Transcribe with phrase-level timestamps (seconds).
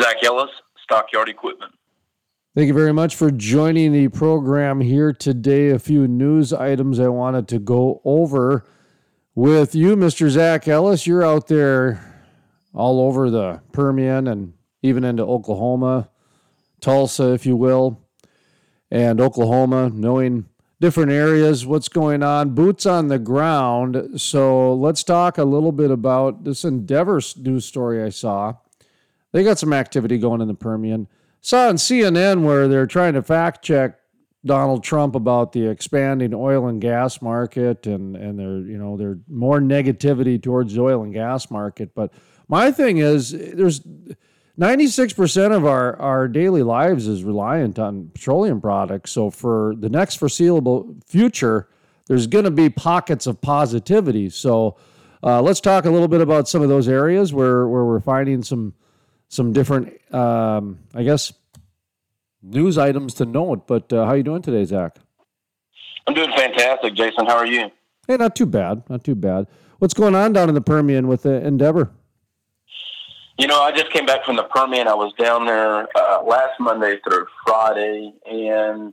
[0.00, 0.50] Zach Ellis,
[0.84, 1.72] Stockyard Equipment.
[2.54, 5.70] Thank you very much for joining the program here today.
[5.70, 8.64] A few news items I wanted to go over
[9.34, 10.28] with you, Mr.
[10.28, 11.06] Zach Ellis.
[11.06, 12.30] You're out there
[12.72, 16.10] all over the Permian and even into Oklahoma,
[16.80, 18.00] Tulsa, if you will,
[18.90, 20.46] and Oklahoma, knowing
[20.80, 24.20] different areas, what's going on, boots on the ground.
[24.20, 28.54] So let's talk a little bit about this Endeavor news story I saw.
[29.32, 31.08] They got some activity going in the Permian.
[31.40, 33.98] Saw on CNN where they're trying to fact check
[34.44, 39.18] Donald Trump about the expanding oil and gas market and and they're you know they're
[39.28, 42.12] more negativity towards the oil and gas market but
[42.48, 43.80] my thing is there's
[44.58, 49.12] 96% of our, our daily lives is reliant on petroleum products.
[49.12, 51.68] So for the next foreseeable future,
[52.06, 54.30] there's going to be pockets of positivity.
[54.30, 54.76] So
[55.22, 58.42] uh, let's talk a little bit about some of those areas where, where we're finding
[58.42, 58.74] some
[59.28, 61.32] some different, um, I guess,
[62.42, 63.66] news items to note.
[63.66, 64.96] But uh, how are you doing today, Zach?
[66.06, 67.26] I'm doing fantastic, Jason.
[67.26, 67.70] How are you?
[68.06, 68.82] Hey, not too bad.
[68.88, 69.46] Not too bad.
[69.78, 71.90] What's going on down in the Permian with the Endeavor?
[73.38, 74.88] You know, I just came back from the Permian.
[74.88, 78.92] I was down there uh, last Monday through Friday, and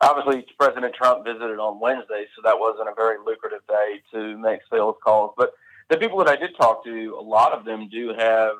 [0.00, 4.60] obviously President Trump visited on Wednesday, so that wasn't a very lucrative day to make
[4.72, 5.32] sales calls.
[5.36, 5.52] But
[5.90, 8.54] the people that I did talk to, a lot of them do have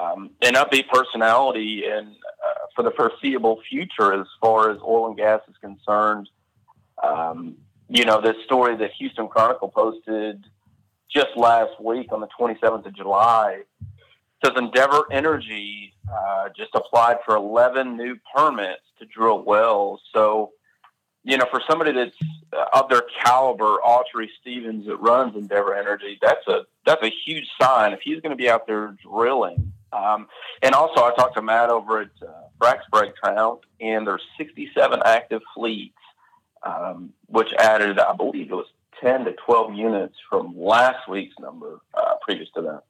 [0.00, 5.16] um, an upbeat personality and uh, for the foreseeable future as far as oil and
[5.16, 6.28] gas is concerned.
[7.02, 7.56] Um,
[7.88, 10.44] you know, this story that Houston Chronicle posted
[11.12, 13.62] just last week on the 27th of July
[14.44, 20.00] says Endeavor Energy uh, just applied for 11 new permits to drill wells.
[20.14, 20.52] So,
[21.24, 22.16] you know, for somebody that's
[22.52, 27.46] uh, of their caliber, Autry Stephens that runs Endeavor Energy, that's a that's a huge
[27.60, 27.92] sign.
[27.92, 30.28] If he's going to be out there drilling, um,
[30.62, 35.42] and also I talked to Matt over at uh, Spread Count, and there's 67 active
[35.54, 35.96] fleets,
[36.62, 38.66] um, which added, I believe it was
[39.00, 42.82] 10 to 12 units from last week's number uh, previous to that.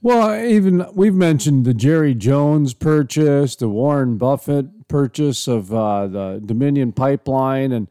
[0.00, 6.42] Well, even we've mentioned the Jerry Jones purchase, the Warren Buffett purchase of uh, the
[6.44, 7.86] Dominion pipeline, and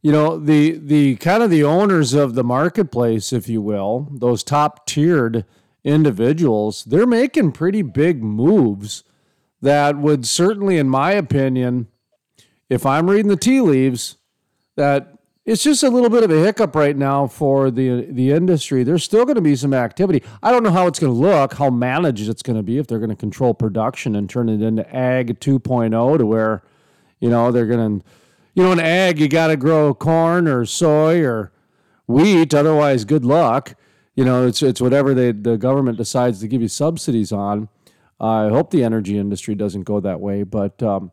[0.00, 4.42] you know the the kind of the owners of the marketplace, if you will, those
[4.42, 5.44] top tiered
[5.84, 9.04] individuals, they're making pretty big moves
[9.60, 11.86] that would certainly, in my opinion,
[12.68, 14.16] if I'm reading the tea leaves,
[14.76, 18.84] that it's just a little bit of a hiccup right now for the the industry.
[18.84, 20.22] There's still going to be some activity.
[20.42, 22.86] I don't know how it's going to look, how managed it's going to be if
[22.86, 26.62] they're going to control production and turn it into ag 2.0 to where,
[27.20, 28.06] you know, they're going to,
[28.54, 31.52] you know, in ag you got to grow corn or soy or
[32.06, 32.54] wheat.
[32.54, 33.74] Otherwise, good luck.
[34.14, 37.68] You know, it's it's whatever they the government decides to give you subsidies on.
[38.20, 41.10] I hope the energy industry doesn't go that way, but um,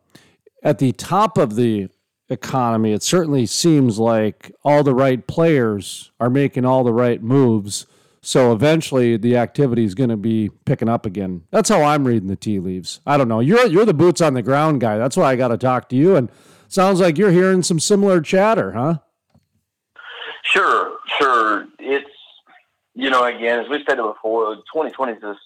[0.62, 1.88] at the top of the
[2.28, 7.86] economy, it certainly seems like all the right players are making all the right moves.
[8.22, 11.42] So eventually, the activity is going to be picking up again.
[11.50, 13.00] That's how I'm reading the tea leaves.
[13.06, 13.40] I don't know.
[13.40, 14.98] You're you're the boots on the ground guy.
[14.98, 16.16] That's why I got to talk to you.
[16.16, 16.30] And
[16.68, 18.98] sounds like you're hearing some similar chatter, huh?
[20.42, 21.66] Sure, sure.
[21.78, 22.09] It's
[23.00, 25.40] you know, again, as we stated before, 2020 has just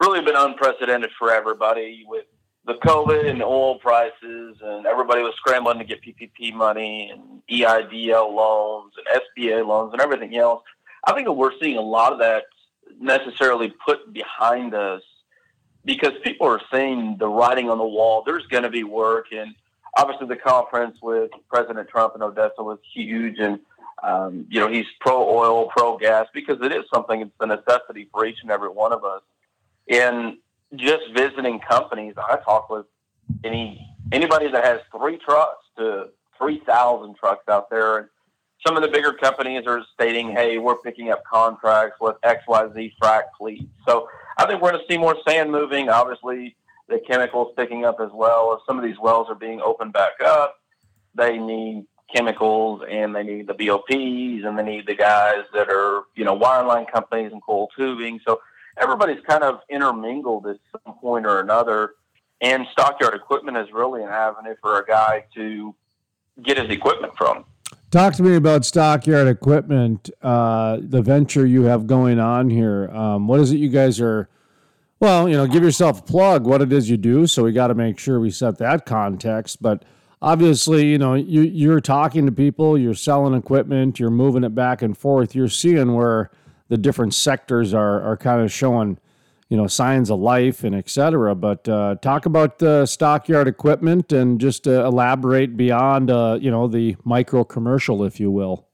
[0.00, 2.26] really been unprecedented for everybody with
[2.66, 8.32] the COVID and oil prices, and everybody was scrambling to get PPP money and EIDL
[8.32, 10.62] loans and SBA loans and everything else.
[11.04, 12.44] I think that we're seeing a lot of that
[13.00, 15.02] necessarily put behind us
[15.84, 18.22] because people are seeing the writing on the wall.
[18.24, 19.54] There's going to be work, and
[19.96, 23.58] obviously the conference with President Trump in Odessa was huge, and
[24.02, 27.22] um, you know he's pro oil, pro gas because it is something.
[27.22, 29.22] It's a necessity for each and every one of us.
[29.88, 30.38] And
[30.76, 32.86] just visiting companies, I talk with
[33.44, 36.08] any anybody that has three trucks to
[36.38, 38.08] three thousand trucks out there, and
[38.66, 42.68] some of the bigger companies are stating, "Hey, we're picking up contracts with X Y
[42.74, 44.08] Z frac fleets." So
[44.38, 45.88] I think we're going to see more sand moving.
[45.88, 46.56] Obviously,
[46.88, 48.52] the chemicals picking up as well.
[48.54, 50.56] As some of these wells are being opened back up,
[51.14, 56.02] they need chemicals and they need the BOPs and they need the guys that are
[56.14, 58.20] you know wireline companies and coil tubing.
[58.26, 58.40] So
[58.78, 61.94] everybody's kind of intermingled at some point or another.
[62.40, 65.74] And stockyard equipment is really an avenue for a guy to
[66.42, 67.44] get his equipment from.
[67.90, 72.88] Talk to me about stockyard equipment, uh, the venture you have going on here.
[72.90, 74.28] Um, what is it you guys are?
[74.98, 76.46] Well, you know, give yourself a plug.
[76.46, 79.60] What it is you do, so we got to make sure we set that context.
[79.60, 79.84] But
[80.22, 84.80] obviously, you know, you, you're talking to people, you're selling equipment, you're moving it back
[84.80, 85.34] and forth.
[85.34, 86.30] You're seeing where
[86.68, 88.98] the different sectors are are kind of showing,
[89.52, 91.34] you know signs of life and etc.
[91.34, 96.68] But uh, talk about the stockyard equipment and just uh, elaborate beyond uh, you know
[96.68, 98.66] the micro commercial, if you will.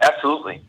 [0.00, 0.64] Absolutely.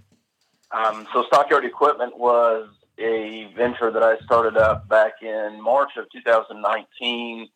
[0.72, 2.68] Um, so stockyard equipment was
[3.00, 7.48] a venture that I started up back in March of 2019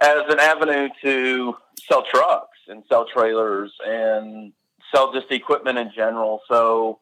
[0.00, 1.54] as an avenue to
[1.88, 4.52] sell trucks and sell trailers and
[4.94, 6.40] sell just equipment in general.
[6.48, 7.00] So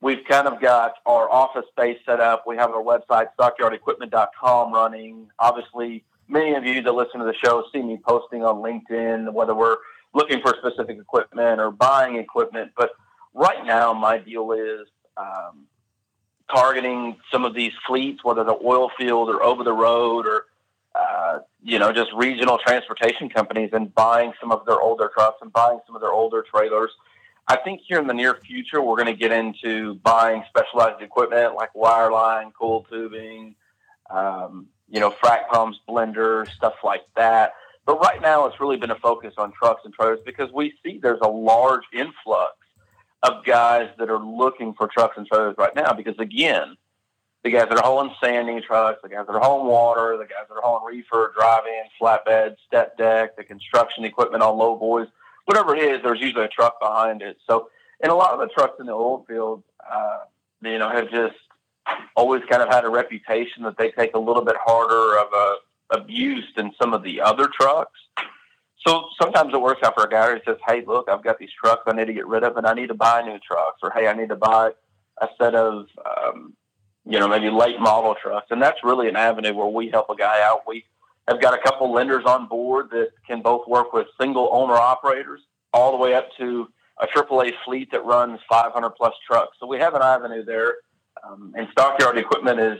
[0.00, 2.44] we've kind of got our office space set up.
[2.46, 5.28] We have our website, stockyardequipment.com, running.
[5.38, 9.54] Obviously, many of you that listen to the show see me posting on LinkedIn, whether
[9.54, 9.76] we're
[10.14, 12.72] looking for specific equipment or buying equipment.
[12.76, 12.90] But
[13.34, 15.66] right now, my deal is um,
[16.52, 20.46] targeting some of these fleets, whether they're oil field or over the road or
[20.98, 25.52] uh, you know, just regional transportation companies and buying some of their older trucks and
[25.52, 26.90] buying some of their older trailers
[27.48, 31.54] I think here in the near future, we're going to get into buying specialized equipment
[31.54, 33.54] like wireline, coil tubing,
[34.10, 37.52] um, you know, frac pumps, blenders, stuff like that.
[37.84, 40.98] But right now, it's really been a focus on trucks and trailers because we see
[41.00, 42.54] there's a large influx
[43.22, 45.92] of guys that are looking for trucks and trailers right now.
[45.92, 46.76] Because again,
[47.44, 50.46] the guys that are hauling sanding trucks, the guys that are hauling water, the guys
[50.48, 55.08] that are hauling reefer, driving, flatbed, step deck, the construction equipment on low boys–
[55.46, 57.38] whatever it is, there's usually a truck behind it.
[57.48, 57.70] So,
[58.02, 60.18] and a lot of the trucks in the oil field, uh,
[60.60, 61.36] you know, have just
[62.14, 65.56] always kind of had a reputation that they take a little bit harder of a
[65.90, 67.98] abuse than some of the other trucks.
[68.84, 71.50] So sometimes it works out for a guy who says, "Hey, look, I've got these
[71.52, 73.90] trucks I need to get rid of, and I need to buy new trucks," or
[73.90, 74.72] "Hey, I need to buy
[75.20, 76.54] a set of, um,
[77.06, 80.16] you know, maybe late model trucks." And that's really an avenue where we help a
[80.16, 80.62] guy out.
[80.66, 80.84] We
[81.28, 85.40] have got a couple lenders on board that can both work with single owner operators
[85.72, 86.68] all the way up to
[86.98, 89.56] a AAA fleet that runs 500 plus trucks.
[89.60, 90.76] So we have an avenue there.
[91.24, 92.78] Um, and Stockyard Equipment is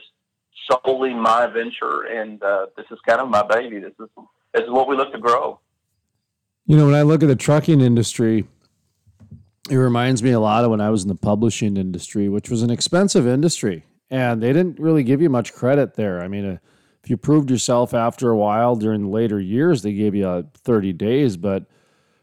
[0.70, 3.78] solely my venture, and uh, this is kind of my baby.
[3.78, 4.08] This is
[4.54, 5.60] this is what we look to grow.
[6.66, 8.46] You know, when I look at the trucking industry,
[9.70, 12.62] it reminds me a lot of when I was in the publishing industry, which was
[12.62, 16.20] an expensive industry, and they didn't really give you much credit there.
[16.20, 16.58] I mean, uh,
[17.02, 20.92] if you proved yourself after a while during later years, they gave you uh, 30
[20.92, 21.36] days.
[21.36, 21.66] But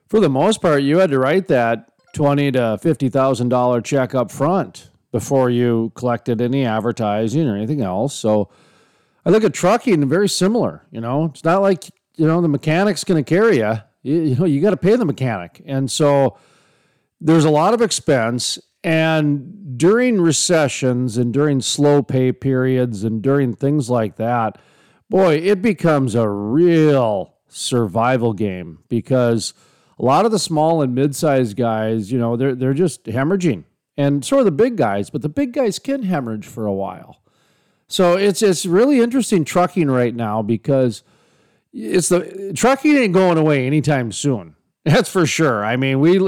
[0.07, 4.15] for the most part, you had to write that twenty to fifty thousand dollar check
[4.15, 8.13] up front before you collected any advertising or anything else.
[8.13, 8.50] So
[9.25, 10.86] I look at trucking very similar.
[10.91, 13.74] You know, it's not like you know the mechanic's going to carry you.
[14.03, 16.38] You, you know, you got to pay the mechanic, and so
[17.19, 23.56] there's a lot of expense and during recessions and during slow pay periods and during
[23.56, 24.57] things like that,
[25.09, 29.53] boy, it becomes a real survival game because
[30.00, 33.63] a lot of the small and mid-sized guys, you know, they're they're just hemorrhaging.
[33.95, 37.21] And so are the big guys, but the big guys can hemorrhage for a while.
[37.88, 41.03] So it's it's really interesting trucking right now because
[41.71, 44.56] it's the trucking ain't going away anytime soon.
[44.85, 45.63] That's for sure.
[45.63, 46.19] I mean, we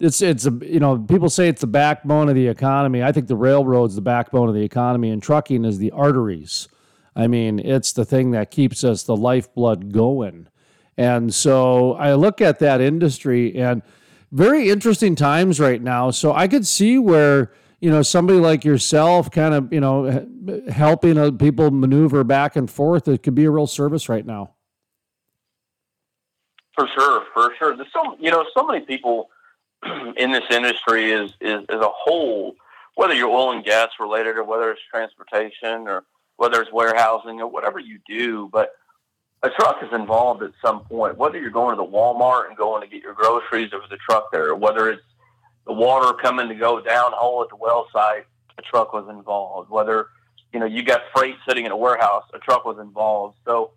[0.00, 3.02] it's it's a you know people say it's the backbone of the economy.
[3.02, 6.68] I think the railroad's the backbone of the economy, and trucking is the arteries.
[7.14, 10.48] I mean, it's the thing that keeps us the lifeblood going.
[10.96, 13.82] And so I look at that industry and
[14.30, 16.10] very interesting times right now.
[16.10, 20.26] So I could see where, you know, somebody like yourself kind of, you know,
[20.70, 24.54] helping uh, people maneuver back and forth, it could be a real service right now.
[26.74, 27.76] For sure, for sure.
[27.76, 29.30] There's so, you know, so many people
[30.16, 32.54] in this industry is, is, as a whole,
[32.94, 36.04] whether you're oil and gas related or whether it's transportation or
[36.36, 38.72] whether it's warehousing or whatever you do, but
[39.42, 42.80] a truck is involved at some point, whether you're going to the Walmart and going
[42.80, 45.02] to get your groceries, there was a truck there, or whether it's
[45.66, 48.24] the water coming to go downhole at the well site,
[48.58, 49.70] a truck was involved.
[49.70, 50.08] Whether,
[50.52, 53.36] you know, you got freight sitting in a warehouse, a truck was involved.
[53.44, 53.72] So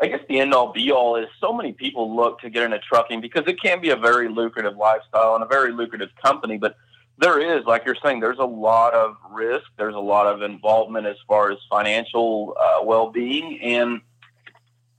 [0.00, 2.78] I guess the end all be all is so many people look to get into
[2.80, 6.76] trucking because it can be a very lucrative lifestyle and a very lucrative company, but
[7.18, 9.66] there is, like you're saying, there's a lot of risk.
[9.76, 14.00] There's a lot of involvement as far as financial uh, well-being, and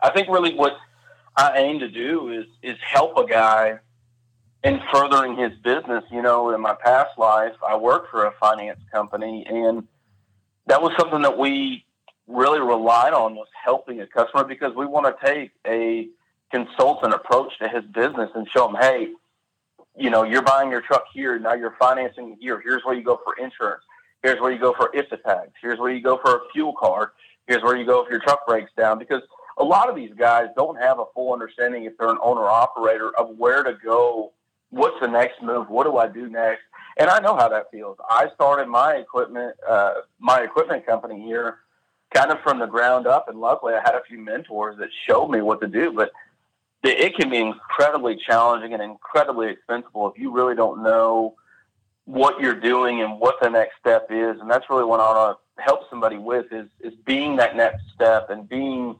[0.01, 0.77] I think really what
[1.35, 3.79] I aim to do is is help a guy
[4.63, 6.05] in furthering his business.
[6.09, 9.85] You know, in my past life, I worked for a finance company, and
[10.67, 11.85] that was something that we
[12.27, 16.07] really relied on was helping a customer because we want to take a
[16.51, 19.09] consultant approach to his business and show him, hey,
[19.97, 21.39] you know, you're buying your truck here.
[21.39, 22.61] Now you're financing here.
[22.63, 23.83] Here's where you go for insurance.
[24.23, 25.53] Here's where you go for IFTA tags.
[25.61, 27.09] Here's where you go for a fuel card.
[27.47, 28.97] Here's where you go if your truck breaks down.
[28.97, 29.21] Because
[29.57, 33.11] a lot of these guys don't have a full understanding if they're an owner operator
[33.17, 34.33] of where to go.
[34.71, 35.69] What's the next move?
[35.69, 36.63] What do I do next?
[36.97, 37.97] and I know how that feels.
[38.09, 41.59] I started my equipment, uh, my equipment company here,
[42.15, 45.27] kind of from the ground up, and luckily I had a few mentors that showed
[45.27, 45.91] me what to do.
[45.91, 46.11] But
[46.83, 51.35] it can be incredibly challenging and incredibly expensive if you really don't know
[52.05, 54.39] what you're doing and what the next step is.
[54.39, 57.83] And that's really what I want to help somebody with is is being that next
[57.93, 58.95] step and being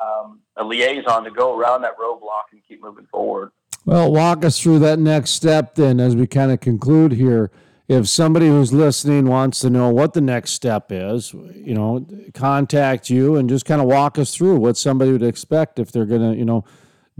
[0.00, 3.50] um, a liaison to go around that roadblock and keep moving forward.
[3.84, 7.50] Well, walk us through that next step then as we kind of conclude here.
[7.86, 13.10] If somebody who's listening wants to know what the next step is, you know, contact
[13.10, 16.32] you and just kind of walk us through what somebody would expect if they're going
[16.32, 16.64] to, you know,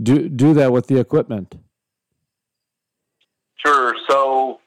[0.01, 1.55] do do that with the equipment.
[3.63, 3.95] Sure.
[4.09, 4.59] So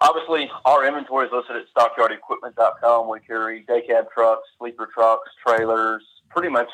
[0.00, 3.10] obviously our inventory is listed at stockyardequipment.com.
[3.10, 6.68] We carry day cab trucks, sleeper trucks, trailers, pretty much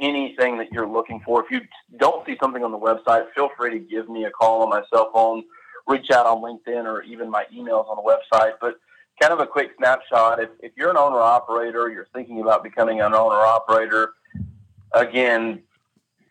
[0.00, 1.44] anything that you're looking for.
[1.44, 1.60] If you
[1.98, 4.82] don't see something on the website, feel free to give me a call on my
[4.92, 5.44] cell phone,
[5.90, 8.52] reach out on LinkedIn or even my emails on the website.
[8.60, 8.76] But
[9.20, 10.40] kind of a quick snapshot.
[10.40, 14.14] If, if you're an owner operator, you're thinking about becoming an owner operator,
[14.92, 15.62] again,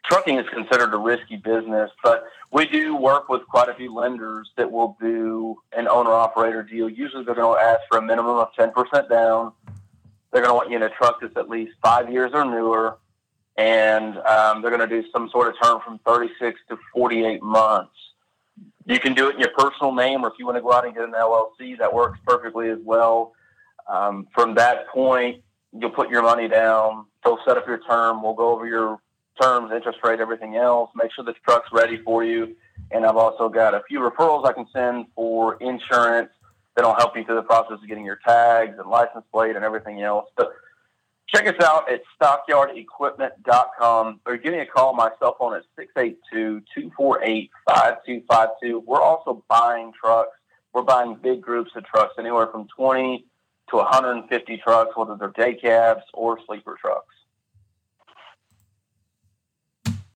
[0.06, 4.50] trucking is considered a risky business, but we do work with quite a few lenders
[4.58, 6.90] that will do an owner operator deal.
[6.90, 8.74] Usually they're going to ask for a minimum of 10%
[9.08, 9.54] down.
[10.32, 12.98] They're going to want you in a truck that's at least five years or newer.
[13.58, 17.92] And um, they're going to do some sort of term from 36 to 48 months.
[18.90, 20.84] You can do it in your personal name, or if you want to go out
[20.84, 23.34] and get an LLC, that works perfectly as well.
[23.88, 25.44] Um, from that point,
[25.80, 27.06] you'll put your money down.
[27.24, 28.24] They'll set up your term.
[28.24, 29.00] We'll go over your
[29.40, 30.90] terms, interest rate, everything else.
[30.96, 32.56] Make sure the truck's ready for you.
[32.90, 36.32] And I've also got a few referrals I can send for insurance
[36.76, 40.02] that'll help you through the process of getting your tags and license plate and everything
[40.02, 40.26] else.
[40.36, 40.52] But
[41.34, 44.94] check us out at stockyardequipment.com or give me a call.
[44.94, 45.66] My cell phone is
[46.78, 48.84] 682-248-5252.
[48.86, 50.38] We're also buying trucks.
[50.74, 53.26] We're buying big groups of trucks, anywhere from 20
[53.70, 57.16] to 150 trucks, whether they're day cabs or sleeper trucks.